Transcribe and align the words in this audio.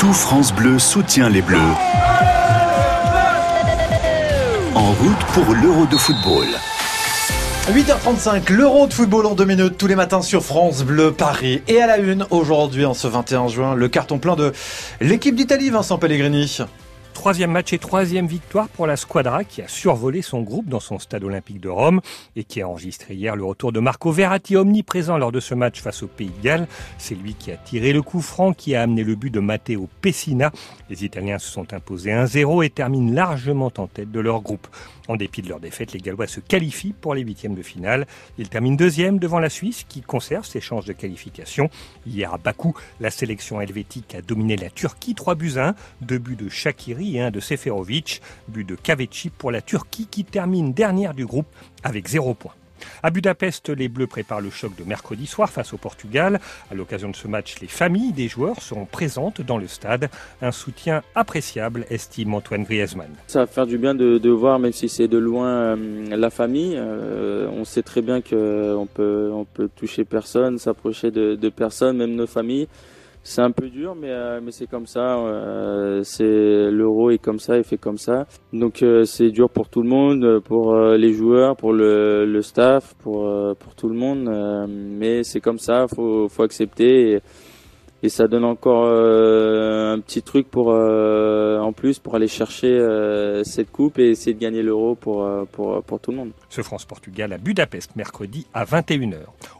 Tout 0.00 0.14
France 0.14 0.54
Bleu 0.54 0.78
soutient 0.78 1.28
les 1.28 1.42
Bleus. 1.42 1.58
En 4.74 4.92
route 4.92 5.24
pour 5.34 5.54
l'Euro 5.54 5.84
de 5.84 5.96
football. 5.98 6.46
8h35, 7.70 8.50
l'Euro 8.50 8.86
de 8.86 8.94
football 8.94 9.26
en 9.26 9.34
deux 9.34 9.44
minutes 9.44 9.76
tous 9.76 9.88
les 9.88 9.96
matins 9.96 10.22
sur 10.22 10.42
France 10.42 10.84
Bleu 10.84 11.12
Paris. 11.12 11.60
Et 11.68 11.82
à 11.82 11.86
la 11.86 11.98
une, 11.98 12.24
aujourd'hui, 12.30 12.86
en 12.86 12.94
ce 12.94 13.08
21 13.08 13.48
juin, 13.48 13.74
le 13.74 13.88
carton 13.88 14.16
plein 14.16 14.36
de 14.36 14.54
l'équipe 15.02 15.34
d'Italie, 15.34 15.68
Vincent 15.68 15.98
Pellegrini. 15.98 16.60
Troisième 17.20 17.50
match 17.50 17.74
et 17.74 17.78
troisième 17.78 18.26
victoire 18.26 18.70
pour 18.70 18.86
la 18.86 18.96
Squadra 18.96 19.44
qui 19.44 19.60
a 19.60 19.68
survolé 19.68 20.22
son 20.22 20.40
groupe 20.40 20.70
dans 20.70 20.80
son 20.80 20.98
stade 20.98 21.22
olympique 21.22 21.60
de 21.60 21.68
Rome 21.68 22.00
et 22.34 22.44
qui 22.44 22.62
a 22.62 22.68
enregistré 22.68 23.12
hier 23.12 23.36
le 23.36 23.44
retour 23.44 23.72
de 23.72 23.78
Marco 23.78 24.10
Verratti 24.10 24.56
omniprésent 24.56 25.18
lors 25.18 25.30
de 25.30 25.38
ce 25.38 25.54
match 25.54 25.82
face 25.82 26.02
au 26.02 26.06
Pays 26.06 26.30
de 26.30 26.42
Galles. 26.42 26.66
C'est 26.96 27.14
lui 27.14 27.34
qui 27.34 27.52
a 27.52 27.58
tiré 27.58 27.92
le 27.92 28.00
coup 28.00 28.22
franc 28.22 28.54
qui 28.54 28.74
a 28.74 28.80
amené 28.80 29.04
le 29.04 29.16
but 29.16 29.28
de 29.28 29.38
Matteo 29.38 29.86
Pessina. 30.00 30.50
Les 30.88 31.04
Italiens 31.04 31.38
se 31.38 31.50
sont 31.50 31.74
imposés 31.74 32.10
1-0 32.10 32.64
et 32.64 32.70
terminent 32.70 33.12
largement 33.12 33.70
en 33.76 33.86
tête 33.86 34.10
de 34.10 34.20
leur 34.20 34.40
groupe. 34.40 34.66
En 35.06 35.16
dépit 35.16 35.42
de 35.42 35.48
leur 35.48 35.60
défaite, 35.60 35.92
les 35.92 35.98
Gallois 35.98 36.28
se 36.28 36.40
qualifient 36.40 36.94
pour 36.98 37.14
les 37.14 37.22
huitièmes 37.22 37.56
de 37.56 37.62
finale. 37.62 38.06
Ils 38.38 38.48
terminent 38.48 38.76
deuxième 38.76 39.18
devant 39.18 39.40
la 39.40 39.50
Suisse 39.50 39.84
qui 39.86 40.00
conserve 40.00 40.46
ses 40.46 40.60
chances 40.60 40.86
de 40.86 40.92
qualification. 40.94 41.68
Hier 42.06 42.32
à 42.32 42.38
Bakou, 42.38 42.74
la 42.98 43.10
sélection 43.10 43.60
helvétique 43.60 44.14
a 44.14 44.22
dominé 44.22 44.56
la 44.56 44.70
Turquie 44.70 45.14
3 45.14 45.34
buts 45.34 45.58
1, 45.58 45.74
deux 46.00 46.18
buts 46.18 46.36
de 46.36 46.48
Shakiri 46.48 47.09
un 47.18 47.30
de 47.30 47.40
Seferovic, 47.40 48.20
but 48.48 48.68
de 48.68 48.74
Kaveci 48.74 49.30
pour 49.30 49.50
la 49.50 49.62
Turquie 49.62 50.06
qui 50.10 50.24
termine 50.24 50.72
dernière 50.72 51.14
du 51.14 51.26
groupe 51.26 51.48
avec 51.82 52.06
0 52.06 52.34
points. 52.34 52.54
À 53.02 53.10
Budapest, 53.10 53.68
les 53.70 53.88
Bleus 53.88 54.06
préparent 54.06 54.40
le 54.40 54.50
choc 54.50 54.72
de 54.76 54.84
mercredi 54.84 55.26
soir 55.26 55.50
face 55.50 55.72
au 55.72 55.76
Portugal. 55.76 56.40
À 56.70 56.74
l'occasion 56.74 57.10
de 57.10 57.16
ce 57.16 57.28
match, 57.28 57.56
les 57.60 57.66
familles 57.66 58.12
des 58.12 58.28
joueurs 58.28 58.60
seront 58.62 58.86
présentes 58.86 59.40
dans 59.40 59.58
le 59.58 59.66
stade. 59.66 60.08
Un 60.42 60.52
soutien 60.52 61.02
appréciable, 61.14 61.86
estime 61.90 62.34
Antoine 62.34 62.64
Griezmann. 62.64 63.10
Ça 63.26 63.40
va 63.40 63.46
faire 63.46 63.66
du 63.66 63.78
bien 63.78 63.94
de, 63.94 64.30
voir, 64.30 64.58
même 64.58 64.72
si 64.72 64.88
c'est 64.88 65.08
de 65.08 65.18
loin, 65.18 65.48
euh, 65.48 66.16
la 66.16 66.30
famille. 66.30 66.74
Euh, 66.76 67.48
on 67.52 67.64
sait 67.64 67.82
très 67.82 68.02
bien 68.02 68.20
qu'on 68.20 68.88
peut, 68.92 69.30
on 69.32 69.44
peut 69.44 69.68
toucher 69.74 70.04
personne, 70.04 70.58
s'approcher 70.58 71.10
de, 71.10 71.34
de 71.34 71.48
personne, 71.48 71.96
même 71.96 72.14
nos 72.14 72.26
familles 72.26 72.68
c'est 73.22 73.42
un 73.42 73.50
peu 73.50 73.68
dur, 73.68 73.94
mais, 73.94 74.10
euh, 74.10 74.40
mais 74.42 74.50
c'est 74.50 74.66
comme 74.66 74.86
ça. 74.86 75.18
Euh, 75.18 76.02
c'est 76.02 76.70
l'euro 76.70 77.10
est 77.10 77.18
comme 77.18 77.38
ça, 77.38 77.58
il 77.58 77.64
fait 77.64 77.76
comme 77.76 77.98
ça. 77.98 78.26
Donc 78.52 78.82
euh, 78.82 79.04
c'est 79.04 79.30
dur 79.30 79.50
pour 79.50 79.68
tout 79.68 79.82
le 79.82 79.88
monde, 79.88 80.40
pour 80.40 80.74
les 80.74 81.12
joueurs, 81.12 81.56
pour 81.56 81.72
le, 81.72 82.24
le 82.24 82.42
staff, 82.42 82.94
pour 83.02 83.30
pour 83.58 83.74
tout 83.74 83.88
le 83.88 83.94
monde. 83.94 84.28
mais 84.68 85.22
c'est 85.22 85.40
comme 85.40 85.58
ça, 85.58 85.86
faut 85.88 86.28
faut 86.28 86.42
accepter. 86.42 87.12
Et, 87.12 87.20
et 88.02 88.08
ça 88.08 88.26
donne 88.28 88.44
encore 88.44 88.86
euh, 88.86 89.92
un 89.92 90.00
petit 90.00 90.22
truc 90.22 90.50
pour 90.50 90.72
euh, 90.72 91.39
plus 91.80 91.98
pour 91.98 92.14
aller 92.14 92.28
chercher 92.28 92.68
euh, 92.68 93.42
cette 93.42 93.72
coupe 93.72 93.98
et 93.98 94.10
essayer 94.10 94.34
de 94.34 94.38
gagner 94.38 94.62
l'euro 94.62 94.94
pour, 94.94 95.26
pour, 95.50 95.82
pour 95.82 95.98
tout 95.98 96.10
le 96.10 96.18
monde. 96.18 96.30
Ce 96.50 96.60
France-Portugal 96.60 97.32
à 97.32 97.38
Budapest 97.38 97.96
mercredi 97.96 98.46
à 98.52 98.66
21h. 98.66 99.16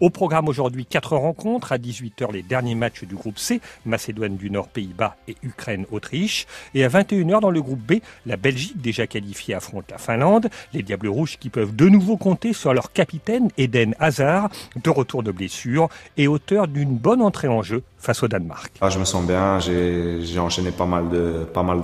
Au 0.00 0.10
programme 0.10 0.48
aujourd'hui 0.48 0.86
quatre 0.86 1.16
rencontres 1.16 1.72
à 1.72 1.78
18h 1.78 2.32
les 2.32 2.42
derniers 2.42 2.76
matchs 2.76 3.02
du 3.02 3.16
groupe 3.16 3.38
C, 3.38 3.60
Macédoine 3.84 4.36
du 4.36 4.48
Nord, 4.48 4.68
Pays-Bas 4.68 5.16
et 5.26 5.36
Ukraine-Autriche 5.42 6.46
et 6.74 6.84
à 6.84 6.88
21h 6.88 7.40
dans 7.40 7.50
le 7.50 7.60
groupe 7.60 7.80
B, 7.80 7.94
la 8.26 8.36
Belgique 8.36 8.80
déjà 8.80 9.08
qualifiée 9.08 9.54
affronte 9.54 9.90
la 9.90 9.98
Finlande, 9.98 10.48
les 10.72 10.82
Diables 10.82 11.08
Rouges 11.08 11.36
qui 11.38 11.50
peuvent 11.50 11.74
de 11.74 11.88
nouveau 11.88 12.16
compter 12.16 12.52
sur 12.52 12.72
leur 12.72 12.92
capitaine 12.92 13.48
Eden 13.58 13.96
Hazard, 13.98 14.50
de 14.80 14.90
retour 14.90 15.24
de 15.24 15.32
blessure 15.32 15.88
et 16.16 16.28
auteur 16.28 16.68
d'une 16.68 16.96
bonne 16.96 17.22
entrée 17.22 17.48
en 17.48 17.62
jeu 17.62 17.82
face 17.98 18.22
au 18.22 18.28
Danemark. 18.28 18.72
Ah, 18.80 18.90
je 18.90 18.98
me 18.98 19.04
sens 19.04 19.26
bien, 19.26 19.58
j'ai 19.60 20.38
enchaîné 20.38 20.70
pas 20.70 20.86
mal 20.86 21.08
de 21.08 21.44
pas 21.52 21.62
mal 21.62 21.80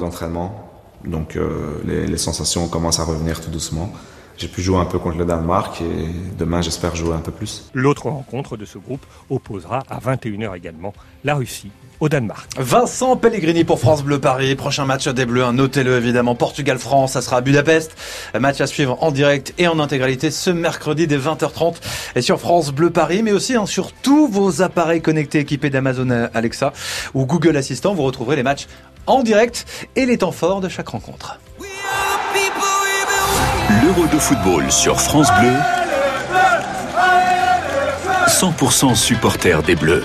donc 1.04 1.36
euh, 1.36 1.80
les, 1.84 2.18
sensations 2.18 2.68
commencent 2.68 3.00
à 3.00 3.04
revenir 3.04 3.40
tout 3.40 3.50
doucement. 3.50 3.92
J'ai 4.40 4.48
pu 4.48 4.62
jouer 4.62 4.78
un 4.78 4.86
peu 4.86 4.98
contre 4.98 5.18
le 5.18 5.26
Danemark 5.26 5.82
et 5.82 6.08
demain 6.38 6.62
j'espère 6.62 6.96
jouer 6.96 7.12
un 7.14 7.18
peu 7.18 7.30
plus. 7.30 7.68
L'autre 7.74 8.08
rencontre 8.08 8.56
de 8.56 8.64
ce 8.64 8.78
groupe 8.78 9.04
opposera 9.28 9.82
à 9.90 9.98
21h 9.98 10.56
également 10.56 10.94
la 11.24 11.34
Russie 11.34 11.70
au 12.00 12.08
Danemark. 12.08 12.48
Vincent 12.56 13.18
Pellegrini 13.18 13.64
pour 13.64 13.78
France 13.78 14.02
Bleu 14.02 14.18
Paris. 14.18 14.54
Prochain 14.54 14.86
match 14.86 15.06
des 15.08 15.26
Bleus, 15.26 15.52
notez-le 15.52 15.94
évidemment. 15.94 16.34
Portugal-France, 16.34 17.12
ça 17.12 17.20
sera 17.20 17.36
à 17.36 17.40
Budapest. 17.42 17.94
Match 18.40 18.62
à 18.62 18.66
suivre 18.66 18.96
en 19.02 19.10
direct 19.10 19.52
et 19.58 19.68
en 19.68 19.78
intégralité 19.78 20.30
ce 20.30 20.48
mercredi 20.48 21.06
dès 21.06 21.18
20h30 21.18 21.74
et 22.16 22.22
sur 22.22 22.40
France 22.40 22.72
Bleu 22.72 22.88
Paris, 22.88 23.22
mais 23.22 23.32
aussi 23.32 23.56
hein, 23.56 23.66
sur 23.66 23.92
tous 23.92 24.26
vos 24.26 24.62
appareils 24.62 25.02
connectés 25.02 25.40
équipés 25.40 25.68
d'Amazon 25.68 26.08
Alexa 26.32 26.72
ou 27.12 27.26
Google 27.26 27.58
Assistant. 27.58 27.92
Vous 27.92 28.04
retrouverez 28.04 28.36
les 28.36 28.42
matchs 28.42 28.68
en 29.06 29.22
direct 29.22 29.66
et 29.96 30.06
les 30.06 30.16
temps 30.16 30.32
forts 30.32 30.62
de 30.62 30.70
chaque 30.70 30.88
rencontre. 30.88 31.38
L'Euro 33.82 34.06
de 34.06 34.18
football 34.18 34.70
sur 34.70 35.00
France 35.00 35.30
Bleu. 35.40 35.54
100% 38.26 38.94
supporter 38.94 39.62
des 39.62 39.76
Bleus. 39.76 40.04